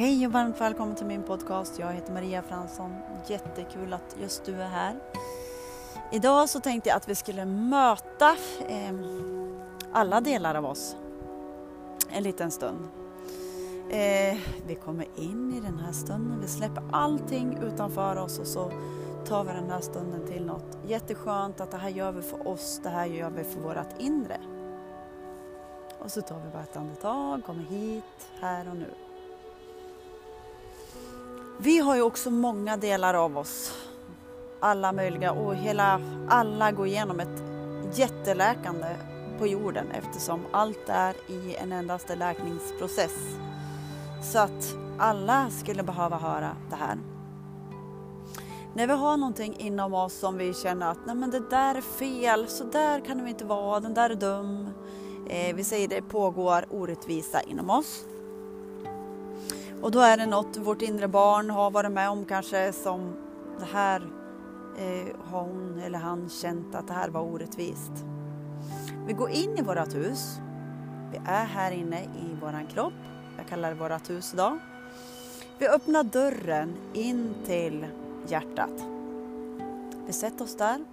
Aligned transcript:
Hej 0.00 0.26
och 0.26 0.32
varmt 0.32 0.60
välkommen 0.60 0.96
till 0.96 1.06
min 1.06 1.22
podcast. 1.22 1.78
Jag 1.78 1.92
heter 1.92 2.12
Maria 2.12 2.42
Fransson. 2.42 2.94
Jättekul 3.26 3.92
att 3.92 4.16
just 4.20 4.44
du 4.44 4.54
är 4.54 4.68
här. 4.68 4.96
Idag 6.12 6.48
så 6.48 6.60
tänkte 6.60 6.88
jag 6.88 6.96
att 6.96 7.08
vi 7.08 7.14
skulle 7.14 7.44
möta 7.44 8.36
eh, 8.68 8.94
alla 9.92 10.20
delar 10.20 10.54
av 10.54 10.66
oss 10.66 10.96
en 12.10 12.22
liten 12.22 12.50
stund. 12.50 12.88
Eh, 13.90 14.38
vi 14.66 14.74
kommer 14.84 15.06
in 15.16 15.54
i 15.54 15.60
den 15.60 15.78
här 15.78 15.92
stunden, 15.92 16.40
vi 16.40 16.48
släpper 16.48 16.82
allting 16.92 17.58
utanför 17.62 18.16
oss 18.16 18.38
och 18.38 18.46
så 18.46 18.72
tar 19.26 19.44
vi 19.44 19.52
den 19.52 19.70
här 19.70 19.80
stunden 19.80 20.26
till 20.26 20.46
något 20.46 20.78
jätteskönt, 20.86 21.60
att 21.60 21.70
det 21.70 21.78
här 21.78 21.90
gör 21.90 22.12
vi 22.12 22.22
för 22.22 22.48
oss, 22.48 22.80
det 22.82 22.90
här 22.90 23.06
gör 23.06 23.30
vi 23.30 23.44
för 23.44 23.60
vårt 23.60 23.98
inre. 23.98 24.40
Och 25.98 26.10
så 26.10 26.22
tar 26.22 26.40
vi 26.40 26.50
bara 26.52 26.62
ett 26.62 26.76
andetag, 26.76 27.44
kommer 27.44 27.62
hit, 27.62 28.28
här 28.40 28.68
och 28.68 28.76
nu. 28.76 29.09
Vi 31.62 31.78
har 31.78 31.96
ju 31.96 32.02
också 32.02 32.30
många 32.30 32.76
delar 32.76 33.14
av 33.14 33.38
oss, 33.38 33.74
alla 34.60 34.92
möjliga 34.92 35.32
och 35.32 35.54
hela, 35.54 36.00
alla 36.28 36.72
går 36.72 36.86
igenom 36.86 37.20
ett 37.20 37.42
jätteläkande 37.98 38.86
på 39.38 39.46
jorden 39.46 39.86
eftersom 39.90 40.40
allt 40.50 40.88
är 40.88 41.14
i 41.30 41.56
en 41.56 41.72
endaste 41.72 42.16
läkningsprocess. 42.16 43.14
Så 44.32 44.38
att 44.38 44.74
alla 44.98 45.50
skulle 45.50 45.82
behöva 45.82 46.18
höra 46.18 46.56
det 46.70 46.76
här. 46.76 46.98
När 48.74 48.86
vi 48.86 48.92
har 48.92 49.16
någonting 49.16 49.56
inom 49.58 49.94
oss 49.94 50.14
som 50.14 50.38
vi 50.38 50.54
känner 50.54 50.90
att 50.90 51.06
Nej, 51.06 51.16
men 51.16 51.30
det 51.30 51.50
där 51.50 51.74
är 51.74 51.80
fel, 51.80 52.48
så 52.48 52.64
där 52.64 53.00
kan 53.00 53.18
det 53.18 53.30
inte 53.30 53.44
vara, 53.44 53.80
den 53.80 53.94
där 53.94 54.10
är 54.10 54.14
dum. 54.14 54.68
Eh, 55.28 55.56
vi 55.56 55.64
säger 55.64 55.88
det 55.88 56.02
pågår 56.02 56.66
orättvisa 56.70 57.40
inom 57.42 57.70
oss. 57.70 58.04
Och 59.82 59.90
då 59.90 60.00
är 60.00 60.16
det 60.16 60.26
något 60.26 60.56
vårt 60.56 60.82
inre 60.82 61.08
barn 61.08 61.50
har 61.50 61.70
varit 61.70 61.92
med 61.92 62.10
om 62.10 62.24
kanske 62.24 62.72
som 62.72 63.16
det 63.58 63.64
här 63.64 64.00
eh, 64.78 65.16
har 65.30 65.42
hon 65.42 65.78
eller 65.84 65.98
han 65.98 66.28
känt 66.28 66.74
att 66.74 66.86
det 66.86 66.92
här 66.92 67.08
var 67.08 67.20
orättvist. 67.20 67.92
Vi 69.06 69.12
går 69.12 69.30
in 69.30 69.58
i 69.58 69.62
vårt 69.62 69.94
hus. 69.94 70.38
Vi 71.12 71.20
är 71.26 71.44
här 71.44 71.70
inne 71.70 72.02
i 72.02 72.36
våran 72.40 72.66
kropp. 72.66 72.92
Jag 73.36 73.48
kallar 73.48 73.68
det 73.68 73.74
vårt 73.74 74.10
hus 74.10 74.34
idag. 74.34 74.58
Vi 75.58 75.68
öppnar 75.68 76.02
dörren 76.02 76.76
in 76.92 77.34
till 77.46 77.86
hjärtat. 78.26 78.84
Vi 80.06 80.12
sätter 80.12 80.44
oss 80.44 80.56
där. 80.56 80.84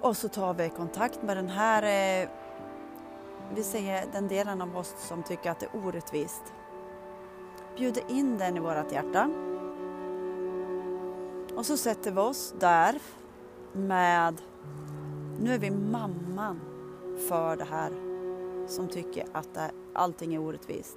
Och 0.00 0.16
så 0.16 0.28
tar 0.28 0.54
vi 0.54 0.68
kontakt 0.68 1.22
med 1.22 1.36
den 1.36 1.48
här, 1.48 1.82
eh, 1.82 2.28
vi 3.54 3.62
säger 3.62 4.04
den 4.12 4.28
delen 4.28 4.62
av 4.62 4.76
oss 4.76 4.94
som 4.98 5.22
tycker 5.22 5.50
att 5.50 5.60
det 5.60 5.66
är 5.66 5.86
orättvist. 5.86 6.42
Bjuder 7.76 8.02
in 8.08 8.38
den 8.38 8.56
i 8.56 8.60
vårt 8.60 8.92
hjärta. 8.92 9.30
Och 11.56 11.66
så 11.66 11.76
sätter 11.76 12.10
vi 12.10 12.20
oss 12.20 12.54
där 12.58 12.98
med, 13.72 14.42
nu 15.40 15.54
är 15.54 15.58
vi 15.58 15.70
mamman 15.70 16.60
för 17.28 17.56
det 17.56 17.64
här 17.64 17.92
som 18.68 18.88
tycker 18.88 19.26
att 19.32 19.58
allting 19.94 20.34
är 20.34 20.38
orättvist. 20.38 20.96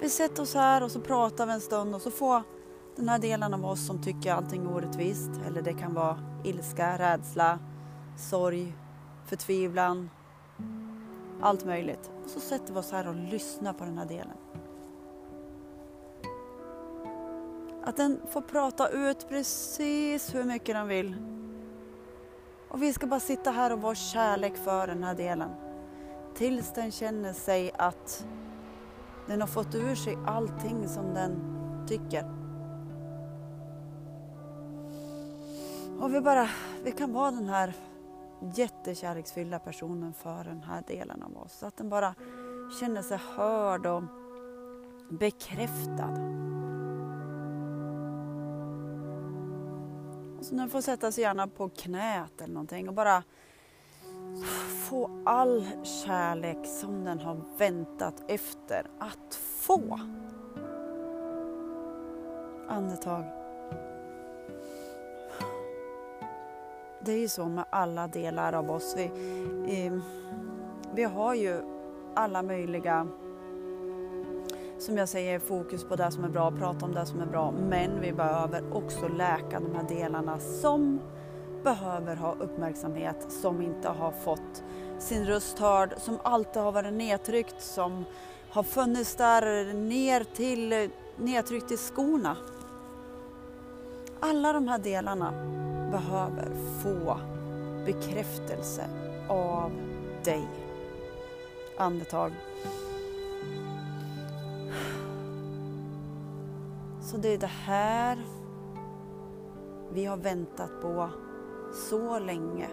Vi 0.00 0.08
sätter 0.08 0.42
oss 0.42 0.54
här 0.54 0.82
och 0.82 0.90
så 0.90 1.00
pratar 1.00 1.46
vi 1.46 1.52
en 1.52 1.60
stund 1.60 1.94
och 1.94 2.02
så 2.02 2.10
får 2.10 2.42
den 2.96 3.08
här 3.08 3.18
delen 3.18 3.54
av 3.54 3.66
oss 3.66 3.86
som 3.86 4.02
tycker 4.02 4.32
allting 4.32 4.66
är 4.66 4.76
orättvist, 4.76 5.30
eller 5.46 5.62
det 5.62 5.72
kan 5.72 5.94
vara 5.94 6.18
ilska, 6.44 6.98
rädsla, 6.98 7.58
sorg, 8.30 8.72
förtvivlan, 9.26 10.10
allt 11.40 11.64
möjligt. 11.64 12.10
Och 12.24 12.30
så 12.30 12.40
sätter 12.40 12.72
vi 12.72 12.78
oss 12.78 12.92
här 12.92 13.08
och 13.08 13.14
lyssnar 13.14 13.72
på 13.72 13.84
den 13.84 13.98
här 13.98 14.06
delen. 14.06 14.36
Att 17.84 17.96
den 17.96 18.20
får 18.28 18.40
prata 18.40 18.88
ut 18.88 19.28
precis 19.28 20.34
hur 20.34 20.44
mycket 20.44 20.74
den 20.74 20.88
vill. 20.88 21.16
Och 22.68 22.82
vi 22.82 22.92
ska 22.92 23.06
bara 23.06 23.20
sitta 23.20 23.50
här 23.50 23.72
och 23.72 23.80
vara 23.80 23.94
kärlek 23.94 24.56
för 24.56 24.86
den 24.86 25.04
här 25.04 25.14
delen. 25.14 25.50
Tills 26.34 26.72
den 26.74 26.90
känner 26.90 27.32
sig 27.32 27.70
att 27.78 28.26
den 29.26 29.40
har 29.40 29.48
fått 29.48 29.74
ur 29.74 29.94
sig 29.94 30.18
allting 30.26 30.88
som 30.88 31.14
den 31.14 31.40
tycker. 31.88 32.24
Och 36.00 36.14
vi 36.14 36.20
bara, 36.20 36.48
vi 36.84 36.92
kan 36.92 37.12
vara 37.12 37.30
den 37.30 37.48
här 37.48 37.74
jättekärleksfyllda 38.40 39.58
personen 39.58 40.12
för 40.12 40.44
den 40.44 40.62
här 40.62 40.82
delen 40.86 41.22
av 41.22 41.36
oss. 41.36 41.52
Så 41.52 41.66
att 41.66 41.76
den 41.76 41.88
bara 41.88 42.14
känner 42.80 43.02
sig 43.02 43.18
hörd 43.36 43.86
och 43.86 44.02
bekräftad. 45.10 46.12
Och 50.38 50.44
så 50.44 50.54
den 50.54 50.70
får 50.70 50.80
sätta 50.80 51.12
sig 51.12 51.22
gärna 51.22 51.48
på 51.48 51.68
knät 51.68 52.40
eller 52.40 52.54
någonting 52.54 52.88
och 52.88 52.94
bara 52.94 53.22
få 54.88 55.22
all 55.26 55.66
kärlek 55.84 56.66
som 56.66 57.04
den 57.04 57.20
har 57.20 57.58
väntat 57.58 58.22
efter 58.28 58.86
att 58.98 59.34
få. 59.34 60.00
Andetag. 62.68 63.45
Det 67.06 67.12
är 67.12 67.18
ju 67.18 67.28
så 67.28 67.44
med 67.44 67.64
alla 67.70 68.08
delar 68.08 68.52
av 68.52 68.70
oss. 68.70 68.94
Vi, 68.96 69.04
eh, 69.86 69.92
vi 70.94 71.02
har 71.02 71.34
ju 71.34 71.60
alla 72.14 72.42
möjliga, 72.42 73.06
som 74.78 74.96
jag 74.96 75.08
säger, 75.08 75.38
fokus 75.38 75.84
på 75.84 75.96
det 75.96 76.10
som 76.10 76.24
är 76.24 76.28
bra, 76.28 76.50
prata 76.50 76.84
om 76.84 76.94
det 76.94 77.06
som 77.06 77.20
är 77.20 77.26
bra. 77.26 77.50
Men 77.50 78.00
vi 78.00 78.12
behöver 78.12 78.76
också 78.76 79.08
läka 79.08 79.60
de 79.60 79.74
här 79.74 79.88
delarna 79.88 80.38
som 80.38 81.00
behöver 81.64 82.16
ha 82.16 82.34
uppmärksamhet, 82.34 83.26
som 83.28 83.62
inte 83.62 83.88
har 83.88 84.10
fått 84.10 84.64
sin 84.98 85.26
röst 85.26 85.58
hörd, 85.58 85.94
som 85.96 86.18
alltid 86.22 86.62
har 86.62 86.72
varit 86.72 86.92
nedtryckt, 86.92 87.62
som 87.62 88.04
har 88.50 88.62
funnits 88.62 89.16
där 89.16 89.74
ner 89.74 90.24
till, 90.24 90.90
nedtryckt 91.16 91.72
i 91.72 91.76
skorna. 91.76 92.36
Alla 94.20 94.52
de 94.52 94.68
här 94.68 94.78
delarna 94.78 95.32
behöver 95.90 96.48
få 96.82 97.20
bekräftelse 97.84 98.84
av 99.28 99.70
dig. 100.24 100.48
Andetag. 101.76 102.32
Så 107.00 107.16
det 107.16 107.28
är 107.28 107.38
det 107.38 107.46
här 107.46 108.18
vi 109.92 110.04
har 110.04 110.16
väntat 110.16 110.70
på 110.82 111.08
så 111.72 112.18
länge. 112.18 112.68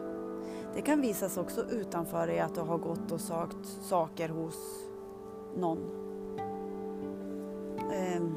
Det 0.75 0.81
kan 0.81 1.01
visas 1.01 1.37
också 1.37 1.65
utanför 1.69 2.27
dig 2.27 2.39
att 2.39 2.55
du 2.55 2.61
har 2.61 2.77
gått 2.77 3.11
och 3.11 3.21
sökt 3.21 3.67
saker 3.81 4.29
hos 4.29 4.87
någon. 5.55 6.03
Ehm, 7.93 8.35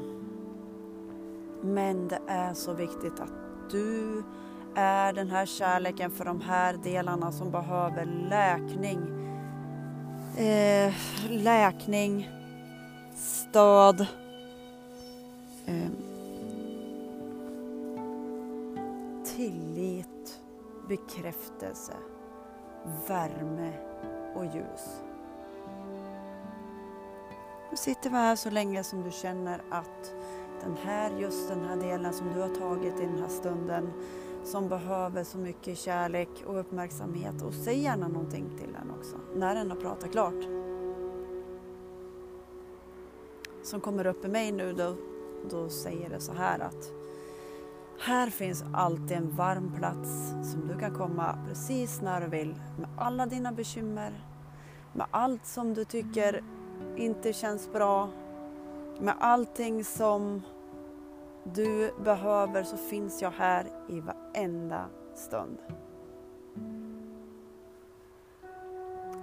men 1.61 2.07
det 2.07 2.19
är 2.27 2.53
så 2.53 2.73
viktigt 2.73 3.19
att 3.19 3.33
du 3.71 4.23
är 4.79 5.13
den 5.13 5.31
här 5.31 5.45
kärleken 5.45 6.11
för 6.11 6.25
de 6.25 6.41
här 6.41 6.73
delarna 6.83 7.31
som 7.31 7.51
behöver 7.51 8.05
läkning. 8.05 8.99
Eh, 10.37 10.93
läkning, 11.29 12.29
stöd. 13.15 14.01
Eh, 15.65 15.91
tillit, 19.35 20.41
bekräftelse, 20.89 21.93
värme 23.07 23.73
och 24.35 24.45
ljus. 24.45 25.01
Nu 27.71 27.77
sitter 27.77 28.09
vi 28.09 28.15
här 28.15 28.35
så 28.35 28.49
länge 28.49 28.83
som 28.83 29.03
du 29.03 29.11
känner 29.11 29.61
att 29.69 30.13
den 30.63 30.77
här, 30.83 31.11
just 31.19 31.49
den 31.49 31.65
här 31.65 31.75
delen 31.75 32.13
som 32.13 32.33
du 32.33 32.41
har 32.41 32.55
tagit 32.55 32.99
i 32.99 33.05
den 33.05 33.19
här 33.21 33.29
stunden 33.29 33.93
som 34.47 34.69
behöver 34.69 35.23
så 35.23 35.37
mycket 35.37 35.77
kärlek 35.77 36.29
och 36.45 36.59
uppmärksamhet 36.59 37.41
och 37.41 37.53
säg 37.53 37.79
gärna 37.79 38.07
någonting 38.07 38.49
till 38.57 38.73
den 38.73 38.91
också 38.99 39.15
när 39.35 39.55
den 39.55 39.71
har 39.71 39.77
pratat 39.77 40.11
klart. 40.11 40.43
Som 43.63 43.81
kommer 43.81 44.07
upp 44.07 44.25
i 44.25 44.27
mig 44.27 44.51
nu 44.51 44.73
då, 44.73 44.95
då 45.49 45.69
säger 45.69 46.09
det 46.09 46.19
så 46.19 46.33
här 46.33 46.59
att 46.59 46.91
här 47.99 48.29
finns 48.29 48.63
alltid 48.73 49.17
en 49.17 49.35
varm 49.35 49.71
plats 49.77 50.09
som 50.51 50.67
du 50.67 50.79
kan 50.79 50.95
komma 50.95 51.37
precis 51.47 52.01
när 52.01 52.21
du 52.21 52.27
vill 52.27 52.55
med 52.79 52.89
alla 52.97 53.25
dina 53.25 53.51
bekymmer, 53.51 54.25
med 54.93 55.07
allt 55.11 55.45
som 55.45 55.73
du 55.73 55.85
tycker 55.85 56.43
inte 56.97 57.33
känns 57.33 57.71
bra, 57.73 58.09
med 58.99 59.15
allting 59.19 59.83
som 59.83 60.41
du 61.53 61.93
behöver 62.03 62.63
så 62.63 62.77
finns 62.77 63.21
jag 63.21 63.31
här 63.31 63.65
i 63.89 63.99
varenda 63.99 64.85
stund. 65.15 65.57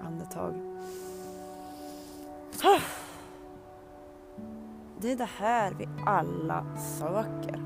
Andetag. 0.03 0.55
Det 5.01 5.13
är 5.13 5.17
det 5.17 5.31
här 5.39 5.75
vi 5.79 5.89
alla 6.07 6.67
söker. 6.99 7.63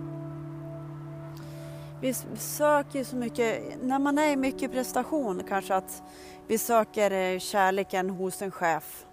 Vi 2.01 2.15
söker 2.37 3.05
så 3.05 3.17
mycket, 3.17 3.83
när 3.83 3.99
man 3.99 4.19
är 4.19 4.33
i 4.33 4.37
mycket 4.37 4.73
prestation 4.73 5.43
kanske 5.49 5.75
att 5.75 6.03
vi 6.47 6.59
söker 6.59 7.11
eh, 7.11 7.39
kärleken 7.39 8.11
hos 8.11 8.43
en 8.43 8.51
chef. 8.51 9.07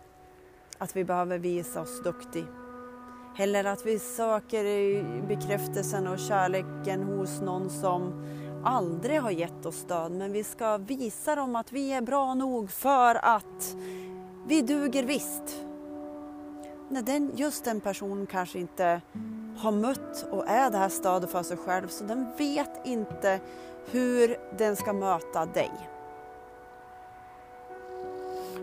Att 0.78 0.96
vi 0.96 1.04
behöver 1.04 1.38
visa 1.38 1.82
oss 1.82 2.04
duktig. 2.04 2.46
Eller 3.38 3.66
att 3.66 3.86
vi 3.86 4.00
söker 4.00 5.04
bekräftelsen 5.28 6.08
och 6.08 6.20
kärleken 6.20 7.04
hos 7.04 7.42
någon 7.42 7.70
som 7.70 8.26
aldrig 8.64 9.22
har 9.22 9.32
gett 9.32 9.66
oss 9.66 9.76
stöd. 9.76 10.12
Men 10.12 10.32
vi 10.32 10.44
ska 10.44 10.78
visa 10.78 11.36
dem 11.36 11.56
att 11.56 11.72
vi 11.72 11.92
är 11.92 12.02
bra 12.02 12.34
nog 12.34 12.72
för 12.72 13.26
att 13.26 13.76
vi 14.48 14.62
duger 14.62 15.04
visst. 15.04 15.66
När 16.90 17.02
den, 17.02 17.32
just 17.36 17.66
den 17.66 17.82
personen 17.82 18.28
kanske 18.28 18.60
inte 18.60 19.02
har 19.58 19.72
mött 19.72 20.28
och 20.32 20.48
är 20.48 20.72
det 20.72 20.78
här 20.78 20.90
stödet 20.90 21.32
för 21.32 21.44
sig 21.44 21.58
själv 21.58 21.88
så 21.88 22.04
den 22.04 22.28
vet 22.38 22.86
inte 22.86 23.40
hur 23.92 24.38
den 24.58 24.76
ska 24.76 24.94
möta 24.94 25.46
dig. 25.46 25.72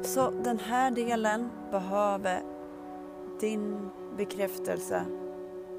Så 0.03 0.31
den 0.31 0.59
här 0.59 0.91
delen 0.91 1.51
behöver 1.71 2.43
din 3.41 3.91
bekräftelse, 4.17 5.05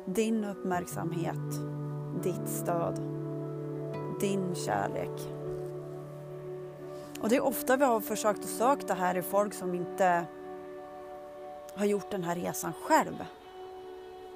din 0.05 0.45
uppmärksamhet, 0.45 1.51
ditt 2.23 2.49
stöd, 2.49 3.01
din 4.19 4.55
kärlek. 4.55 5.21
Och 7.19 7.29
det 7.29 7.35
är 7.35 7.45
ofta 7.45 7.77
vi 7.77 7.85
har 7.85 7.99
försökt 7.99 8.39
att 8.39 8.49
söka 8.49 8.87
det 8.87 8.93
här 8.93 9.17
i 9.17 9.21
folk 9.21 9.53
som 9.53 9.75
inte 9.75 10.25
har 11.75 11.85
gjort 11.85 12.11
den 12.11 12.23
här 12.23 12.35
resan 12.35 12.73
själv. 12.83 13.25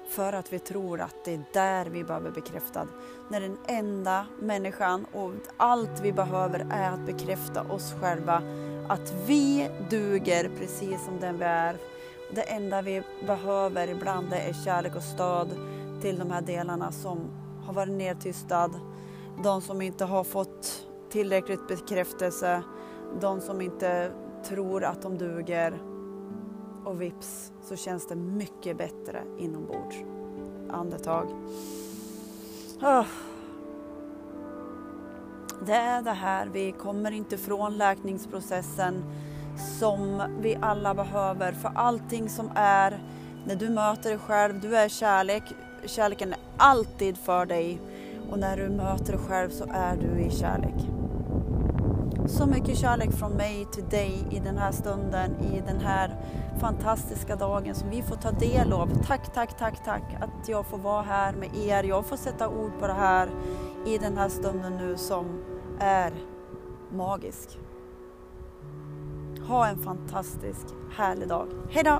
För 0.08 0.32
att 0.32 0.52
vi 0.52 0.58
tror 0.58 1.00
att 1.00 1.24
det 1.24 1.34
är 1.34 1.42
där 1.52 1.86
vi 1.86 2.04
behöver 2.04 2.30
bekräftad. 2.30 2.86
När 3.30 3.40
den 3.40 3.58
enda 3.66 4.26
människan 4.40 5.06
och 5.12 5.32
allt 5.56 6.00
vi 6.02 6.12
behöver 6.12 6.66
är 6.70 6.90
att 6.90 7.06
bekräfta 7.06 7.62
oss 7.62 7.94
själva. 8.00 8.42
Att 8.88 9.14
vi 9.26 9.70
duger 9.90 10.50
precis 10.58 11.04
som 11.04 11.20
den 11.20 11.38
vi 11.38 11.44
är. 11.44 11.76
Det 12.30 12.42
enda 12.42 12.82
vi 12.82 13.02
behöver 13.26 13.88
ibland 13.88 14.32
är 14.32 14.52
kärlek 14.64 14.96
och 14.96 15.02
stöd 15.02 15.48
till 16.00 16.18
de 16.18 16.30
här 16.30 16.42
delarna 16.42 16.92
som 16.92 17.18
har 17.64 17.72
varit 17.72 17.92
nedtystad. 17.92 18.70
De 19.42 19.62
som 19.62 19.82
inte 19.82 20.04
har 20.04 20.24
fått 20.24 20.86
tillräckligt 21.10 21.68
bekräftelse. 21.68 22.62
De 23.20 23.40
som 23.40 23.60
inte 23.60 24.12
tror 24.44 24.84
att 24.84 25.02
de 25.02 25.18
duger 25.18 25.82
och 26.84 27.02
vips 27.02 27.52
så 27.62 27.76
känns 27.76 28.08
det 28.08 28.16
mycket 28.16 28.76
bättre 28.76 29.22
inombords. 29.38 29.96
Andetag. 30.70 31.28
Ah. 32.80 33.04
Det 35.66 35.74
är 35.74 36.02
det 36.02 36.10
här, 36.10 36.46
vi 36.52 36.72
kommer 36.72 37.10
inte 37.10 37.38
från 37.38 37.76
läkningsprocessen 37.76 39.04
som 39.58 40.22
vi 40.40 40.58
alla 40.60 40.94
behöver 40.94 41.52
för 41.52 41.72
allting 41.74 42.28
som 42.28 42.50
är 42.54 43.02
när 43.46 43.56
du 43.56 43.68
möter 43.68 44.10
dig 44.10 44.18
själv, 44.18 44.60
du 44.60 44.76
är 44.76 44.88
kärlek, 44.88 45.42
kärleken 45.86 46.32
är 46.32 46.38
alltid 46.56 47.18
för 47.18 47.46
dig 47.46 47.80
och 48.30 48.38
när 48.38 48.56
du 48.56 48.68
möter 48.68 49.12
dig 49.12 49.20
själv 49.28 49.50
så 49.50 49.64
är 49.70 49.96
du 49.96 50.20
i 50.20 50.30
kärlek. 50.30 50.88
Så 52.26 52.46
mycket 52.46 52.78
kärlek 52.78 53.12
från 53.12 53.32
mig 53.32 53.66
till 53.72 53.88
dig 53.88 54.26
i 54.30 54.38
den 54.38 54.58
här 54.58 54.72
stunden, 54.72 55.30
i 55.40 55.62
den 55.66 55.80
här 55.80 56.16
fantastiska 56.60 57.36
dagen 57.36 57.74
som 57.74 57.90
vi 57.90 58.02
får 58.02 58.16
ta 58.16 58.30
del 58.30 58.72
av. 58.72 58.90
Tack, 59.06 59.34
tack, 59.34 59.58
tack, 59.58 59.84
tack 59.84 60.02
att 60.20 60.48
jag 60.48 60.66
får 60.66 60.78
vara 60.78 61.02
här 61.02 61.32
med 61.32 61.56
er. 61.56 61.84
Jag 61.84 62.06
får 62.06 62.16
sätta 62.16 62.48
ord 62.48 62.72
på 62.80 62.86
det 62.86 62.92
här 62.92 63.28
i 63.86 63.98
den 63.98 64.16
här 64.16 64.28
stunden 64.28 64.76
nu 64.76 64.96
som 64.96 65.44
är 65.80 66.12
magisk. 66.90 67.58
Ha 69.48 69.68
en 69.68 69.78
fantastisk, 69.78 70.66
härlig 70.90 71.28
dag. 71.28 71.46
Hejdå! 71.70 71.98